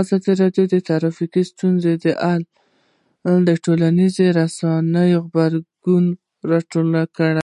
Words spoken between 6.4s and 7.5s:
راټول کړي.